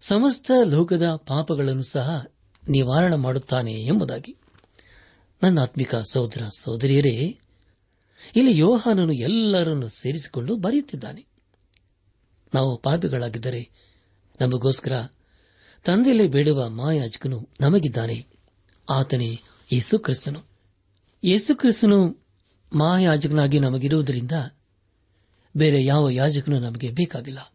[0.00, 2.26] ಸಮಸ್ತ ಲೋಕದ ಪಾಪಗಳನ್ನು ಸಹ
[2.68, 4.36] ನಿವಾರಣೆ ಮಾಡುತ್ತಾನೆ ಎಂಬುದಾಗಿ.
[5.42, 7.38] ನನ್ನ ಆತ್ಮಿಕ ಸಹೋದರ ಸಹೋದರಿಯರೇ,
[8.36, 11.26] ಇಲ್ಲಿ ಯೋಹಾನನು ಎಲ್ಲರನ್ನು ಸೇರಿಸಿಕೊಂಡು ಬರೆಯುತ್ತಿದ್ದಾನೆ.
[12.54, 13.70] ನಾವು ಪಾಪಿಗಳಾಗಿದ್ದರೆ
[14.40, 15.06] ನಮಗೋಸ್ಕರ
[15.84, 18.26] ತಂದೆಯಲ್ಲೇ ಬೇಡುವ ಮಾಯಾಜಕನು ನಮಗಿದ್ದಾನೆ.
[18.90, 19.40] ಆತನೇ
[19.72, 20.40] ಯೇಸುಕ್ರಿಸ್ತನು
[21.24, 22.26] ಯೇಸುಕ್ರಿಸ್ತನು
[22.72, 24.32] ಮಾಯಾಜಕನಾಗಿ ನಮಗಿರುವುದರಿಂದ
[25.56, 27.54] ಬೇರೆ ಯಾವ ಯಾಜಕನು ನಮಗೆ ಬೇಕಾಗಿಲ್ಲ.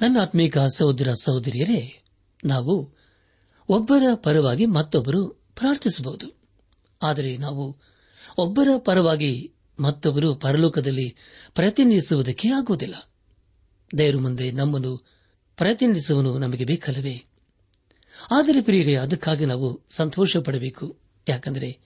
[0.00, 2.02] ನನ್ನ ಆತ್ಮೀಕ ಸಹೋದರ ಸಹೋದರಿಯರೇ,
[2.44, 2.90] ನಾವು
[3.68, 6.36] ಒಬ್ಬರ ಪರವಾಗಿ ಮತ್ತೊಬ್ಬರು ಪ್ರಾರ್ಥಿಸಬಹುದು.
[7.02, 7.76] ಆದರೆ ನಾವು
[8.38, 11.16] ಒಬ್ಬರ ಪರವಾಗಿ ಮತ್ತೊಬ್ಬರು ಪರಲೋಕದಲ್ಲಿ
[11.54, 13.10] ಪ್ರತಿನಿಧಿಸುವುದಕ್ಕೆ ಆಗುವುದಿಲ್ಲ.
[13.98, 14.96] ದೇವರು ಮುಂದೆ ನಮ್ಮನ್ನು
[15.56, 17.24] ಪ್ರತಿನಿಧಿಸುವನು ನಮಗೆ ಬೇಕಲ್ಲವೇ?
[18.30, 21.78] ಆದರೆ ಪ್ರಿಯರೇ, ಅದಕ್ಕಾಗಿ ನಾವು ಸಂತೋಷ ಪಡಬೇಕು ಯಾಕಂದರೆ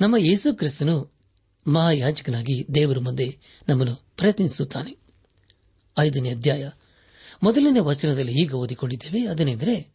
[0.00, 1.19] ನಮ್ಮ ಯೇಸು ಕ್ರಿಸ್ತನು
[1.66, 4.96] ಮಹಾಯಾಜಕನಾಗಿ ದೇವರ ಮುಂದೆ ನಮ್ಮನ್ನು ಪ್ರಯತ್ನಿಸುತ್ತಾನೆ.
[5.98, 6.70] ಐದನೇ ಅಧ್ಯಾಯ.
[7.42, 9.94] ಮೊದಲನೇ ವಚನದಲ್ಲಿ ಈಗ ಓದಿಕೊಂಡಿದ್ದೇವೆ, ಅದನೆಂದರೆ,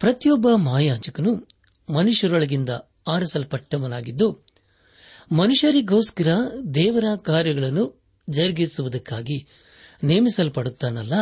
[0.00, 1.48] ಪ್ರತಿಯೊಬ್ಬ ಮಹಾಯಾಜಕನು
[1.94, 2.68] ಮನುಷ್ಯರೊಳಗಿಂದ
[3.08, 4.46] ಆರಿಸಲ್ಪಟ್ಟವನಾಗಿದ್ದು,
[5.32, 6.26] ಮನುಷ್ಯರಿಗೋಸ್ಕರ
[6.74, 9.48] ದೇವರ ಕಾರ್ಯಗಳನ್ನು ಜರುಗಿಸುವುದಕ್ಕಾಗಿ
[10.04, 11.14] ನೇಮಿಸಲ್ಪಡುತ್ತಾನಲ್ಲ,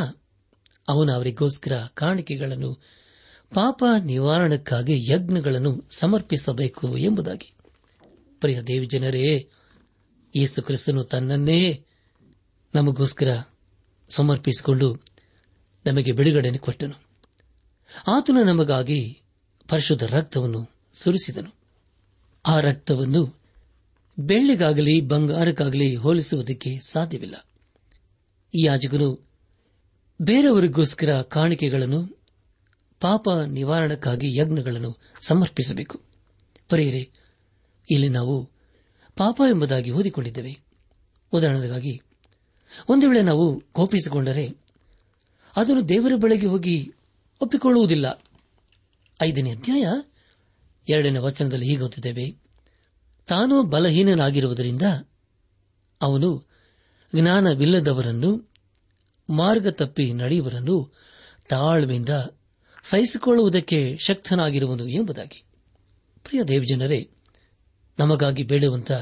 [0.88, 2.74] ಅವನು ಅವರಿಗೋಸ್ಕರ ಕಾಣಿಕೆಗಳನ್ನು,
[3.54, 7.55] ಪಾಪ ನಿವಾರಣಕ್ಕಾಗಿ ಯಜ್ಞಗಳನ್ನು ಸಮರ್ಪಿಸಬೇಕು ಎಂಬುದಾಗಿ.
[8.40, 9.48] ಪ್ರಿಯ ದೇವಿಜನರೇ
[10.36, 11.84] ಯೇಸು ಕ್ರಿಸ್ತನು ತನ್ನನ್ನೇ
[12.74, 13.42] ನಮಗೋಸ್ಕರ
[14.08, 14.96] ಸಮರ್ಪಿಸಿಕೊಂಡು
[15.86, 16.94] ನಮಗೆ ಬಿಡುಗಡೆಯನ್ನು ಕೊಟ್ಟನು.
[18.06, 19.22] ಆತನು ನಮಗಾಗಿ
[19.68, 21.54] ಪರಿಶುದ್ಧ ರಕ್ತವನ್ನು ಸುರಿಸಿದನು.
[22.46, 23.40] ಆ ರಕ್ತವನ್ನು
[24.18, 27.48] ಬೆಳ್ಳಿಗಾಗಲಿ, ಬಂಗಾರಕ್ಕಾಗಲಿ ಹೋಲಿಸುವುದಕ್ಕೆ ಸಾಧ್ಯವಿಲ್ಲ.
[28.54, 29.28] ಈ ಯಾಜಕನು
[30.22, 32.22] ಬೇರೆಯವರಿಗೋಸ್ಕರ ಕಾಣಿಕೆಗಳನ್ನು,
[33.00, 36.02] ಪಾಪ ನಿವಾರಣಕ್ಕಾಗಿ ಯಜ್ಞಗಳನ್ನು ಸಮರ್ಪಿಸಬೇಕು.
[36.68, 37.25] ಪರಿಯರೆ
[37.90, 38.50] ಇಲ್ಲಿ ನಾವು
[39.16, 40.58] ಪಾಪ ಎಂಬುದಾಗಿ ಓದಿಕೊಂಡಿದ್ದೇವೆ.
[41.32, 42.00] ಉದಾಹರಣೆಗಾಗಿ,
[42.88, 44.54] ಒಂದು ವೇಳೆ ನಾವು ಕೋಪಿಸಿಕೊಂಡರೆ
[45.56, 46.92] ಅದನ್ನು ದೇವರ ಬಳಿಗೆ ಹೋಗಿ
[47.40, 48.22] ಒಪ್ಪಿಕೊಳ್ಳುವುದಿಲ್ಲ.
[49.22, 49.86] ಐದನೇ ಅಧ್ಯಾಯ
[50.88, 52.36] ಎರಡನೇ ವಚನದಲ್ಲಿ ಹೀಗೆ ಓದಿದ್ದೇವೆ
[53.26, 54.82] ತಾನು ಬಲಹೀನನಾಗಿರುವುದರಿಂದ
[56.02, 56.48] ಅವನು
[57.14, 58.52] ಜ್ಞಾನವಿಲ್ಲದವರನ್ನು,
[59.30, 60.94] ಮಾರ್ಗ ತಪ್ಪಿ ನಡೆಯುವರನ್ನು
[61.48, 62.08] ತಾಳ್ಮೆಯಿಂದ
[62.82, 65.44] ಸಹಿಸಿಕೊಳ್ಳುವುದಕ್ಕೆ ಶಕ್ತನಾಗಿರುವನು ಎಂಬುದಾಗಿ.
[66.24, 67.10] ಪ್ರಿಯ ದೇವಜನರೇ
[67.98, 68.92] ನಮಗಾಗಿ ಬೇಡುವಂತ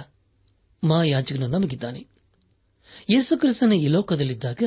[0.84, 2.06] ಮಾಯಾಚಕನು ನಮಗಿದ್ದಾನೆ.
[3.10, 4.62] ಯೇಸುಕ್ರಿಸ್ತನ ಈ ಲೋಕದಲ್ಲಿದ್ದಾಗ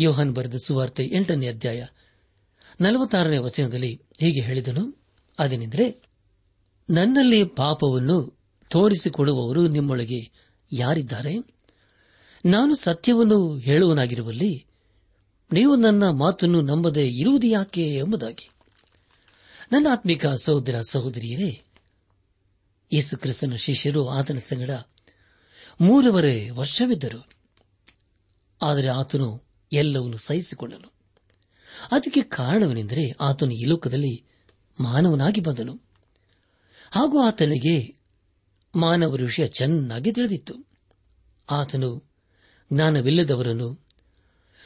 [0.00, 1.86] ಯೋಹನ್ ಬರೆದ ಸುವಾರ್ತೆ ಎಂಟನೇ ಅಧ್ಯಾಯ
[2.80, 5.02] ನಲವತ್ತಾರನೇ ವಚನದಲ್ಲಿ ಹೀಗೆ ಹೇಳಿದನು,
[5.38, 6.02] ಅದೇನೆಂದರೆ,
[6.90, 10.30] ನನ್ನಲ್ಲಿ ಪಾಪವನ್ನು ತೋರಿಸಿಕೊಡುವವರು ನಿಮ್ಮೊಳಗೆ
[10.72, 11.34] ಯಾರಿದ್ದಾರೆ?
[12.44, 14.66] ನಾನು ಸತ್ಯವನ್ನು ಹೇಳುವನಾಗಿರುವಲ್ಲಿ
[15.52, 18.50] ನೀವು ನನ್ನ ಮಾತನ್ನು ನಂಬದೆ ಇರುವುದು ಯಾಕೆ ಎಂಬುದಾಗಿ.
[19.72, 21.62] ನನ್ನ ಆತ್ಮಿಕ ಸಹೋದರ ಸಹೋದರಿಯರೇ
[22.92, 24.70] ಯೇಸು ಕ್ರಿಸ್ತನ ಶಿಷ್ಯರು ಆತನ ಸಂಗಡ
[25.80, 27.28] ಮೂರುವರೆ ವರ್ಷವಿದ್ದರು.
[28.62, 30.92] ಆದರೆ ಆತನು ಎಲ್ಲವನ್ನು ಸಹಿಸಿಕೊಂಡನು.
[31.92, 34.24] ಅದಕ್ಕೆ ಕಾರಣವೆಂದರೆ ಆತನು ಈ ಲೋಕದಲ್ಲಿ
[34.80, 35.80] ಮಾನವನಾಗಿ ಬಂದನು.
[36.90, 38.00] ಹಾಗೂ ಆತನಿಗೆ
[38.74, 40.54] ಮಾನವರ ವಿಷಯ ಚೆನ್ನಾಗಿ ತಿಳಿದಿತ್ತು.
[41.50, 42.10] ಆತನು
[42.72, 43.86] ಜ್ಞಾನವಿಲ್ಲದವರನ್ನು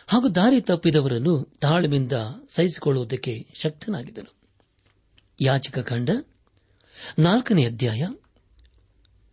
[0.06, 2.12] ಹಾಗೂ ದಾರಿ ತಪ್ಪಿದವರನ್ನು ತಾಳ್ಮೆಯಿಂದ
[2.48, 4.34] ಸಹಿಸಿಕೊಳ್ಳುವುದಕ್ಕೆ ಶಕ್ತನಾಗಿದ್ದನು.
[5.40, 6.10] ಯಾಚಕ ಕಂಡ
[7.18, 8.06] ನಾಲ್ಕನೇ ಅಧ್ಯಾಯ,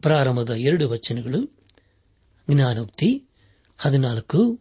[0.01, 1.57] ಪ್ರಾರಂಭದ ಎರಡು ವಚನಗಳು,
[2.51, 3.23] ಜ್ಞಾನೋಕ್ತಿ,
[3.77, 4.59] ಹದಿನಾಲ್ಕು,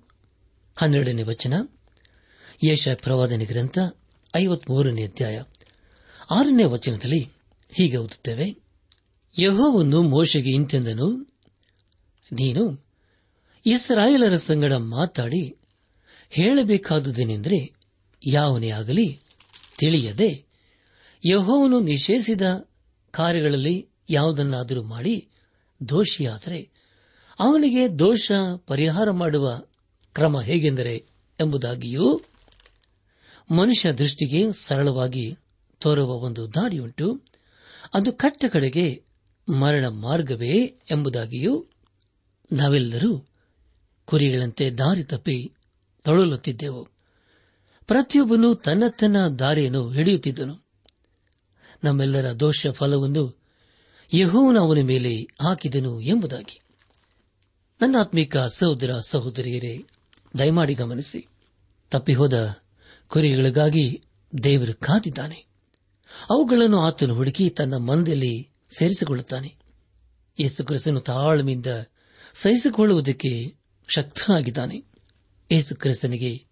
[0.77, 1.55] ಹನ್ನೆರಡನೇ ವಚನ
[2.65, 3.79] ಯೇಷ ಪ್ರವಾದನೆ ಗ್ರಂಥ,
[4.37, 5.41] ಐವತ್ಮೂರನೇ ಅಧ್ಯಾಯ.
[6.31, 7.29] ಆರನೇ ವಚನದಲ್ಲಿ
[7.73, 8.57] ಹೀಗೆ ಓದುತ್ತೇವೆ
[9.39, 11.13] ಯಹೋವನ್ನು ಮೋಶೆಗೆ ಇಂತೆಂದನು,
[12.33, 12.85] ನೀನು
[13.67, 15.57] ಇಸ್ರಾಯೇಲರ ಸಂಗಡ ಮಾತಾಡಿ
[16.31, 17.73] ಹೇಳಬೇಕಾದುದೇನೆಂದರೆ,
[18.27, 19.21] ಯಾವನೇ ಆಗಲಿ
[19.79, 20.45] ತಿಳಿಯದೆ
[21.27, 22.70] ಯಹೋವನು ನಿಷೇಧಿಸಿದ
[23.11, 25.29] ಕಾರ್ಯಗಳಲ್ಲಿ ಯಾವುದನ್ನಾದರೂ ಮಾಡಿ
[25.89, 26.71] ದೋಷಿಯಾದರೆ
[27.41, 28.33] ಅವನಿಗೆ ದೋಷ
[28.67, 29.63] ಪರಿಹಾರ ಮಾಡುವ
[30.15, 31.07] ಕ್ರಮ ಹೇಗೆಂದರೆ
[31.41, 32.21] ಎಂಬುದಾಗಿಯೂ
[33.57, 35.39] ಮನುಷ್ಯ ದೃಷ್ಟಿಗೆ ಸರಳವಾಗಿ
[35.79, 37.21] ತೋರುವ ಒಂದು ದಾರಿಯುಂಟು.
[37.95, 39.05] ಅದು ಕಟ್ಟ ಕಡೆಗೆ
[39.59, 40.57] ಮರಣ ಮಾರ್ಗವೇ
[40.91, 41.67] ಎಂಬುದಾಗಿಯೂ
[42.53, 43.29] ನಾವೆಲ್ಲರೂ
[44.05, 45.53] ಕುರಿಗಳಂತೆ ದಾರಿ ತಪ್ಪಿ
[46.03, 46.89] ತೊಳಲುತ್ತಿದ್ದೆವು.
[47.87, 50.60] ಪ್ರತಿಯೊಬ್ಬನು ತನ್ನ ತನ್ನ ದಾರಿಯನ್ನು ಹಿಡಿಯುತ್ತಿದ್ದನು.
[51.85, 53.41] ನಮ್ಮೆಲ್ಲರ ದೋಷ ಫಲವನ್ನು
[54.15, 56.61] ಯಹೋವನ ಅವನ ಮೇಲೆ ಹಾಕಿದನು ಎಂಬುದಾಗಿ.
[57.81, 59.85] ನನ್ನ ಆತ್ಮಿಕ ಸಹೋದರ ಸಹೋದರಿಯರೇ,
[60.39, 61.27] ದಯಮಾಡಿ ಗಮನಿಸಿ.
[61.91, 62.55] ತಪ್ಪಿಹೋದ
[63.09, 64.03] ಕುರಿಗಳಿಗಾಗಿ
[64.43, 65.47] ದೇವರು ಕಾದಿದ್ದಾನೆ.
[66.31, 69.55] ಅವುಗಳನ್ನು ಆತನು ಹುಡುಕಿ ತನ್ನ ಮನದಲ್ಲಿ ಸೇರಿಸಿಕೊಳ್ಳುತ್ತಾನೆ.
[70.41, 71.67] ಯೇಸು ಕ್ರಿಸ್ತನು ತಾಳ್ಮೆಯಿಂದ
[72.35, 73.55] ಸಹಿಸಿಕೊಳ್ಳುವುದಕ್ಕೆ
[73.97, 74.85] ಶಕ್ತನಾಗಿದ್ದಾನೆ.
[75.53, 76.45] ಯೇಸುಕ್ರಿಸ್ತನಿಗೆ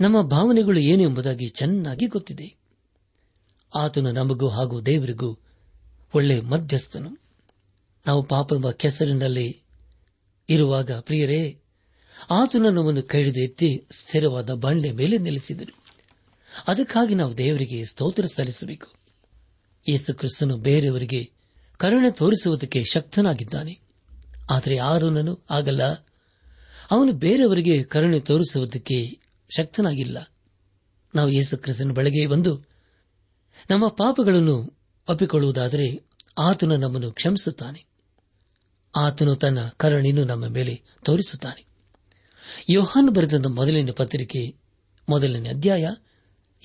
[0.00, 2.61] ನಮ್ಮ ಭಾವನೆಗಳು ಏನು ಎಂಬುದಾಗಿ ಚೆನ್ನಾಗಿ ಗೊತ್ತಿದೆ.
[3.74, 5.38] ಆತನು ನಮಗೂ ಹಾಗೂ ದೇವರಿಗೂ
[6.14, 7.18] ಒಳ್ಳೆ ಮಧ್ಯಸ್ಥನು.
[8.06, 9.60] ನಾವು ಪಾಪ ಎಂಬ ಕೆಸರಿನಲ್ಲಿ
[10.48, 11.58] ಇರುವಾಗ ಪ್ರಿಯರೇ
[12.30, 15.76] ಆತನು ನಮ್ಮನ್ನು ಕೈಡಿದು ಎತ್ತಿ ಸ್ಥಿರವಾದ ಬಂಡೆ ಮೇಲೆ ನಿಲ್ಲಿಸಿದರು.
[16.68, 18.86] ಅದಕ್ಕಾಗಿ ನಾವು ದೇವರಿಗೆ ಸ್ತೋತ್ರ ಸಲ್ಲಿಸಬೇಕು.
[19.88, 21.30] ಯೇಸು ಕ್ರಿಸ್ತನು ಬೇರೆಯವರಿಗೆ
[21.76, 23.80] ಕರುಣೆ ತೋರಿಸುವುದಕ್ಕೆ ಶಕ್ತನಾಗಿದ್ದಾನೆ.
[24.50, 25.92] ಆದರೆ ಆರೋನನು ಆಗಲ್ಲ
[26.90, 29.18] ಅವನು ಬೇರೆಯವರಿಗೆ ಕರುಣೆ ತೋರಿಸುವುದಕ್ಕೆ
[29.56, 30.32] ಶಕ್ತನಾಗಿಲ್ಲ.
[31.14, 31.92] ನಾವು ಯೇಸು ಕ್ರಿಸ್ತನ
[32.28, 32.71] ಬಂದು
[33.70, 36.04] ನಮ್ಮ ಪಾಪಗಳನ್ನು ಒಪ್ಪಿಕೊಳ್ಳುವುದಾದರೆ
[36.38, 37.86] ಆತನು ನಮ್ಮನ್ನು ಕ್ಷಮಿಸುತ್ತಾನೆ.
[38.96, 41.64] ಆತನು ತನ್ನ ಕರುಣೆಯನ್ನು ನಮ್ಮ ಮೇಲೆ ತೋರಿಸುತ್ತಾನೆ.
[42.68, 44.56] ಯೋಹಾನ್ ಬರೆದ ಮೊದಲನೇ ಪತ್ರಿಕೆ,
[45.08, 45.86] ಮೊದಲನೇ ಅಧ್ಯಾಯ,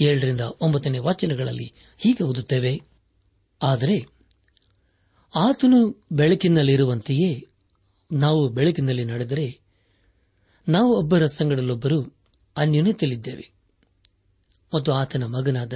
[0.01, 2.81] ಏಳರಿಂದ ಒಂಬತ್ತನೇ ವಾಚನಗಳಲ್ಲಿ ಹೀಗೆ ಓದುತ್ತೇವೆ.
[3.63, 4.07] ಆದರೆ,
[5.35, 7.47] ಆತನು ಬೆಳಕಿನಲ್ಲಿರುವಂತೆಯೇ
[8.11, 9.59] ನಾವು ಬೆಳಕಿನಲ್ಲಿ ನಡೆದರೆ,
[10.67, 12.17] ನಾವು ಒಬ್ಬರ ಸಂಗಡಲೊಬ್ಬರು
[12.57, 13.51] ಅನ್ಯೂನ್ಯತೆಯಲ್ಲಿದ್ದೇವೆ
[14.75, 15.73] ಮತ್ತು ಆತನ ಮಗನಾದ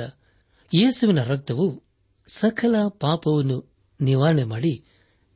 [0.74, 1.84] ಯೇಸುವಿನ ರಕ್ತವು
[2.28, 4.86] ಸಕಲ ಪಾಪವನ್ನು ನಿವಾರಣೆ ಮಾಡಿ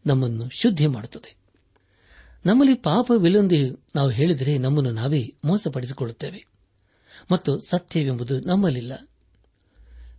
[0.06, 1.38] ನಮ್ಮನ್ನು ಶುದ್ಧಿ ಮಾಡುತ್ತದೆ.
[2.45, 6.45] ನಮ್ಮಲ್ಲಿ ಪಾಪವಿಲ್ಲೊಂದು ನಾವು ಹೇಳಿದರೆ ನಮ್ಮನ್ನು ನಾವೇ ಮೋಸಪಡಿಸಿಕೊಳ್ಳುತ್ತೇವೆ.
[7.32, 9.10] ಮತ್ತು ಸತ್ಯವೆಂಬುದು ನಮ್ಮಲ್ಲಿಲ್ಲ.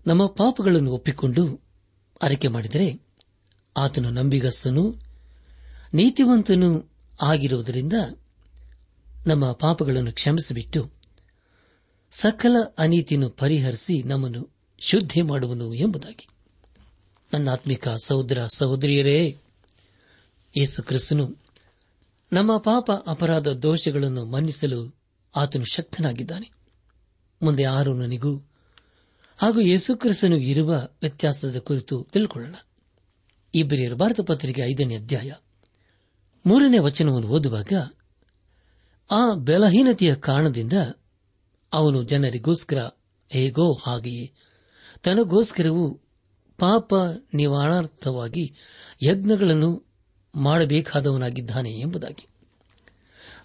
[0.07, 1.61] ನಮ್ಮ ಪಾಪಗಳನ್ನು ಒಪ್ಪಿಕೊಂಡು
[2.23, 3.01] ಅರಿಕೆ ಮಾಡಿದರೆ
[3.77, 4.95] ಆತನು ನಂಬಿಗಸ್ತನು,
[5.95, 6.91] ನೀತಿವಂತನೂ
[7.23, 7.93] ಆಗಿರುವುದರಿಂದ
[9.27, 10.93] ನಮ್ಮ ಪಾಪಗಳನ್ನು ಕ್ಷಮಿಸಿಬಿಟ್ಟು
[12.11, 16.29] ಸಕಲ ಅನೀತಿಯನ್ನು ಪರಿಹರಿಸಿ ನಮ್ಮನ್ನು ಶುದ್ಧಿ ಮಾಡುವನು ಎಂಬುದಾಗಿ.
[17.33, 19.37] ನನ್ನ ಆತ್ಮಿಕ ಸಹೋದರ ಸಹೋದರಿಯರೇ,
[20.57, 21.37] ಯೇಸು ಕ್ರಿಸ್ತನು
[22.33, 24.97] ನಮ್ಮ ಪಾಪ ಅಪರಾಧ ದೋಷಗಳನ್ನು ಮನ್ನಿಸಲು
[25.37, 26.51] ಆತನು ಶಕ್ತನಾಗಿದ್ದಾನೆ.
[27.43, 28.37] ಮುಂದೆ ಆರೋನನಿಗೂ
[29.39, 32.55] ಹಾಗೂ ಯೇಸುಕ್ರಿಸ್ತನು ಇರುವ ವ್ಯತ್ಯಾಸದ ಕುರಿತು ತಿಳ್ಕೊಳ್ಳೋಣ.
[33.55, 35.33] ಇಬ್ಬರಿಯರ ಭಾರತ ಪತ್ರಿಕೆ ಐದನೇ ಅಧ್ಯಾಯ
[36.47, 37.73] ಮೂರನೇ ವಚನವನ್ನು ಓದುವಾಗ,
[39.11, 40.73] ಆ ಬಲಹೀನತೆಯ ಕಾರಣದಿಂದ
[41.73, 42.89] ಅವನು ಜನರಿಗೋಸ್ಕರ
[43.31, 44.33] ಹೇಗೋ ಹಾಗೆಯೇ
[45.03, 46.01] ತನಗೋಸ್ಕರವೂ
[46.59, 46.95] ಪಾಪ
[47.35, 48.55] ನಿವಾರಣಾರ್ಥವಾಗಿ
[49.03, 49.87] ಯಜ್ಞಗಳನ್ನು
[50.35, 52.27] ಮಾಡಬೇಕಾದವನಾಗಿದ್ದಾನೆ ಎಂಬುದಾಗಿ.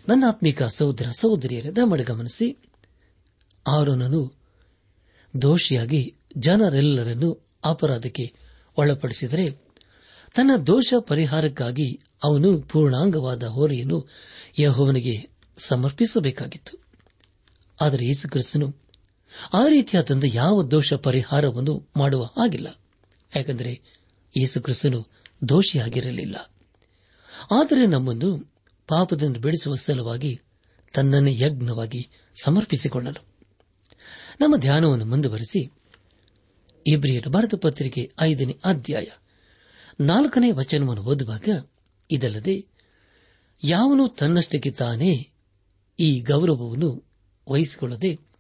[0.08, 2.58] ನನ್ನ ಆತ್ಮಿಕ ಸಹೋದರ ಸಹೋದರಿಯರ ದಮಡ ಗಮನಿಸಿ.
[3.68, 4.34] ಆರೋನನು
[5.42, 8.34] ದೋಷಿಯಾಗಿ ಜನರೆಲ್ಲರನ್ನು ಅಪರಾಧಕ್ಕೆ
[8.78, 9.52] ಒಳಪಡಿಸಿದರೆ
[10.36, 14.10] ತನ್ನ ದೋಷ ಪರಿಹಾರಕ್ಕಾಗಿ ಅವನು ಪೂರ್ಣಾಂಗವಾದ ಹೋರೆಯನ್ನು
[14.60, 16.78] ಯಹೋವನಿಗೆ ಸಮರ್ಪಿಸಬೇಕಾಗಿತ್ತು.
[17.82, 18.81] ಆದರೆ ಯೇಸುಕ್ರಿಸ್ತನು
[19.54, 22.80] ಆ ರೀತಿಯಾದಂಥ ಯಾವ ದೋಷ ಪರಿಹಾರವನ್ನು ಮಾಡುವ ಹಾಗಿಲ್ಲ.
[23.36, 23.82] ಯಾಕೆಂದರೆ
[24.38, 25.08] ಯೇಸುಕ್ರಿಸ್ತನು
[25.50, 26.54] ದೋಷಿಯಾಗಿರಲಿಲ್ಲ.
[27.52, 28.54] ಆದರೆ ನಮ್ಮನ್ನು
[28.88, 30.39] ಪಾಪದಿಂದ ಬಿಡಿಸುವ ಸಲುವಾಗಿ
[30.94, 32.10] ತನ್ನನ್ನು ಯಜ್ಞವಾಗಿ
[32.44, 33.26] ಸಮರ್ಪಿಸಿಕೊಳ್ಳಲು.
[34.41, 35.72] ನಮ್ಮ ಧ್ಯಾನವನ್ನು ಮುಂದುವರೆಸಿ
[36.88, 39.06] ಇಬ್ರಿಯರ ಭಾರತ ಪತ್ರಿಕೆ ಐದನೇ ಅಧ್ಯಾಯ
[40.00, 41.65] ನಾಲ್ಕನೇ ವಚನವನ್ನು ಓದುವಾಗ
[42.12, 42.65] ಇದಲ್ಲದೆ,
[43.63, 45.30] ಯಾವನು ತನ್ನಷ್ಟಕ್ಕೆ ತಾನೇ
[46.00, 47.04] ಈ ಗೌರವವನ್ನು
[47.50, 48.31] ವಹಿಸಿಕೊಳ್ಳದೆ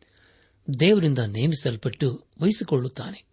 [0.79, 3.25] ದೇವರಿಂದ ನೇಮಿಸಲ್ಪಟ್ಟು ವಹಿಸಿಕೊಳ್ಳುತ್ತಾನೆ.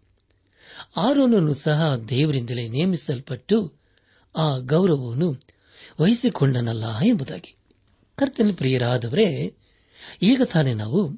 [0.97, 3.73] ಆರೋನನ್ನು ಸಹ ದೇವರಿಂದಲೇ ನೇಮಿಸಲ್ಪಟ್ಟು
[4.35, 5.39] ಆ ಗೌರವವನ್ನು
[6.01, 7.55] ವಹಿಸಿಕೊಂಡನಲ್ಲ ಎಂಬುದಾಗಿ.
[8.15, 9.53] ಕರ್ತನ ಪ್ರಿಯರಾದವರೇ,
[10.21, 11.13] ಈಗ ತಾನೇ ನಾವು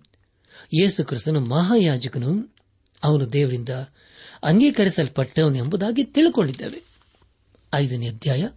[0.74, 2.56] ಯೇಸು ಕ್ರಿಸ್ತನು ಮಹಾಯಾಜಕನು,
[3.04, 3.70] ಅವನು ದೇವರಿಂದ
[4.44, 6.84] ಅಂಗೀಕರಿಸಲ್ಪಟ್ಟವನು ಎಂಬುದಾಗಿ ತಿಳ್ಕೊಂಡಿದ್ದೇವೆ.
[7.74, 8.48] ಐದನೇ ಅಧ್ಯಾಯ,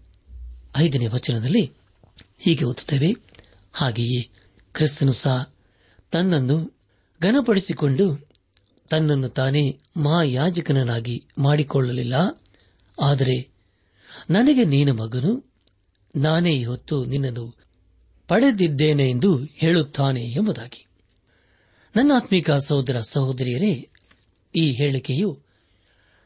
[0.77, 1.73] ಐದನೇ ವಚನದಲ್ಲಿ
[2.39, 3.15] ಹೀಗೆ ಓದುತ್ತೇವೆ,
[3.73, 4.29] ಹಾಗೆಯೇ
[4.73, 5.53] ಕ್ರಿಸ್ತನು ಸಹ
[6.11, 6.74] ತನ್ನನ್ನು
[7.23, 8.29] ಘನಪಡಿಸಿಕೊಂಡು
[8.91, 12.15] ತನ್ನನ್ನು ತಾನೇ ಮಹಾಯಾಜಕನನ್ನಾಗಿ ಮಾಡಿಕೊಳ್ಳಲಿಲ್ಲ.
[13.03, 13.49] ಆದರೆ
[14.31, 15.53] ನನಗೆ ನೀನ ಮಗನು,
[16.17, 17.57] ನಾನೇ ಹೊತ್ತು ನಿನ್ನನ್ನು
[18.29, 20.87] ಪಡೆದಿದ್ದೇನೆ ಎಂದು ಹೇಳುತ್ತಾನೆ ಎಂಬುದಾಗಿ.
[21.97, 23.89] ನನ್ನ ಆತ್ಮಿಕ ಸಹೋದರ ಸಹೋದರಿಯರೇ,
[24.57, 25.43] ಈ ಹೇಳಿಕೆಯು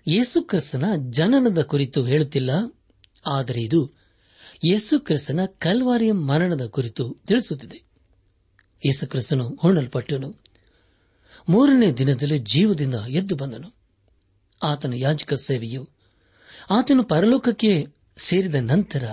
[0.09, 2.51] ಯೇಸುಕ್ರಿಸ್ತನ ಜನನದ ಕುರಿತು ಹೇಳುತ್ತಿಲ್ಲ,
[3.27, 3.93] ಆದರೆ ಇದು
[4.65, 7.83] ಯೇಸುಕ್ರಿಸ್ತನ ಕಲ್ವಾರಿಯ ಮರಣದ ಕುರಿತು ತಿಳಿಸುತ್ತಿದೆ.
[8.87, 10.48] ಯೇಸುಕ್ರಿಸ್ತನು ಹೂಣಲ್ಪಟ್ಟನು.
[11.49, 13.75] ಮೂರನೇ ದಿನದಲ್ಲಿ ಜೀವದಿಂದ ಎದ್ದು ಬಂದನು.
[14.63, 15.89] ಆತನ ಯಾಜಕ ಸೇವೆಯು
[16.71, 19.05] ಆತನು ಪರಲೋಕಕ್ಕೆ ಸೇರಿದ ನಂತರ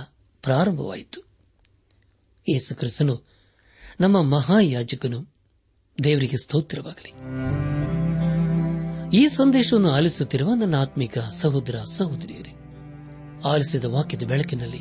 [0.42, 1.22] ಪ್ರಾರಂಭವಾಯಿತು.
[2.50, 3.24] ಯೇಸುಕ್ರಿಸ್ತನು
[4.00, 5.34] ನಮ್ಮ ಮಹಾಯಾಜಕನು.
[6.04, 7.14] ದೇವರಿಗೆ ಸ್ತೋತ್ರವಾಗಲಿ.
[9.18, 12.54] ಈ ಸಂದೇಶವನ್ನು ಆಲಿಸುತ್ತಿರುವ ನನ್ನ ಆತ್ಮಿಕ ಸಹೋದರ ಸಹೋದರಿಯರೇ,
[13.46, 14.80] ಆಲಿಸಿದ ವಾಕ್ಯದ ಬೆಳಕಿನಲ್ಲಿ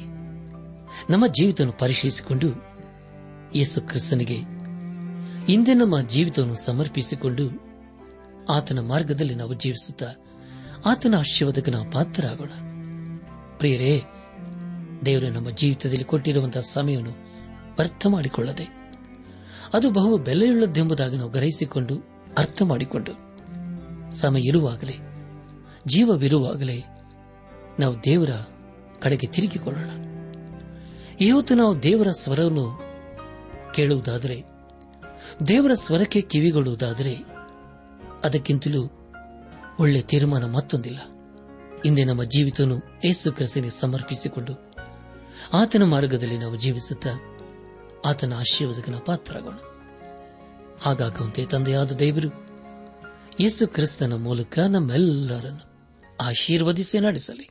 [1.12, 2.48] ನಮ್ಮ ಜೀವಿತ ಪರಿಶೀಲಿಸಿಕೊಂಡು
[3.54, 4.53] ಯೇಸು ಕ್ರಿಸ್ತನಿಗೆ
[5.48, 7.50] ಇಂದೇ ನಮ್ಮ ಜೀವಿತವನ್ನು ಸಮರ್ಪಿಸಿಕೊಂಡು
[8.52, 10.06] ಆತನ ಮಾರ್ಗದಲ್ಲಿ ನಾವು ಜೀವಿಸುತ್ತಾ
[10.86, 12.48] ಆತನ ಆಶೀರ್ವಾದಕ್ಕೆ ನಾವು ಪಾತ್ರರಾಗೋಣ.
[13.58, 14.02] ಪ್ರಿಯರೇ,
[15.06, 17.10] ದೇವರು, ನಮ್ಮ ಜೀವಿತದಲ್ಲಿ ಕೊಟ್ಟಿರುವಂತಹ ಸಮಯವನ್ನು
[17.78, 18.92] ಅರ್ಥ ಮಾಡಿಕೊಳ್ಳದೆ,
[19.74, 21.94] ಅದು ಬಹು ಬೆಲೆಯುಳ್ಳದ್ದೆಂಬುದಾಗಿ ನಾವು ಗ್ರಹಿಸಿಕೊಂಡು
[22.38, 23.12] ಅರ್ಥ ಮಾಡಿಕೊಂಡು
[24.12, 24.94] ಸಮಯ ಇರುವಾಗಲೇ,
[25.86, 26.84] ಜೀವವಿರುವಾಗಲೇ
[27.80, 28.30] ನಾವು ದೇವರ
[29.00, 29.90] ಕಡೆಗೆ ತಿರುಗಿಕೊಳ್ಳೋಣ.
[31.20, 32.82] ಇವತ್ತು ನಾವು ದೇವರ ಸ್ವರವನ್ನು
[33.74, 34.53] ಕೇಳುವುದಾದರೆ
[35.48, 37.16] ದೇವರ ಸ್ವರಕ್ಕೆ ಕಿವಿಗೊಳ್ಳುವುದಾದರೆ
[38.24, 38.90] ಅದಕ್ಕಿಂತಲೂ
[39.80, 40.98] ಒಳ್ಳೆ ತೀರ್ಮಾನ ಮತ್ತೊಂದಿಲ್ಲ.
[41.84, 44.74] ಇಂದೇ ನಮ್ಮ ಜೀವಿತವನ್ನು ಏಸು ಕ್ರಿಸ್ತನಿಗೆ ಸಮರ್ಪಿಸಿಕೊಂಡು
[45.52, 47.10] ಆತನ ಮಾರ್ಗದಲ್ಲಿ ನಾವು ಜೀವಿಸುತ್ತಾ
[48.04, 49.54] ಆತನ ಆಶೀರ್ವಾದಕನ ಪಾತ್ರರಾಗೋಣ.
[50.80, 52.28] ಹಾಗಾಗುವಂತೆ ತಂದೆಯಾದ ದೇವರು
[53.40, 55.74] ಯೇಸು ಕ್ರಿಸ್ತನ ಮೂಲಕ ನಮ್ಮೆಲ್ಲರನ್ನು
[56.20, 57.50] ಆಶೀರ್ವದಿಸಿ ನಡೆಸಲಿ.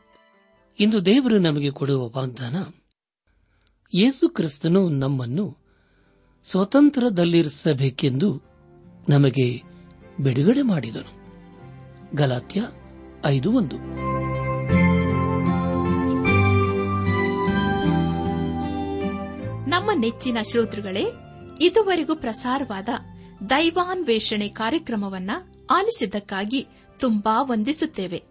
[0.79, 2.55] ಇಂದು ದೇವರು ನಮಗೆ ಕೊಡುವ ವಾಗ್ದಾನ,
[3.93, 5.57] ಯೇಸು ಕ್ರಿಸ್ತನು ನಮ್ಮನ್ನು
[6.43, 8.41] ಸ್ವತಂತ್ರದಲ್ಲಿರಿಸಬೇಕೆಂದು
[9.09, 9.61] ನಮಗೆ
[10.23, 11.21] ಬಿಡುಗಡೆ ಮಾಡಿದನು.
[12.15, 12.67] ಗಲಾತ್ಯ
[13.25, 13.75] ಐದು ಒಂದು.
[19.69, 21.05] ನಮ್ಮ ನೆಚ್ಚಿನ ಶ್ರೋತೃಗಳೇ,
[21.61, 22.89] ಇದುವರೆಗೂ ಪ್ರಸಾರವಾದ
[23.49, 25.31] ದೈವಾನ್ವೇಷಣೆ ಕಾರ್ಯಕ್ರಮವನ್ನ
[25.71, 26.67] ಆಲಿಸಿದ್ದಕ್ಕಾಗಿ
[26.99, 28.30] ತುಂಬಾ ವಂದಿಸುತ್ತೇವೆ.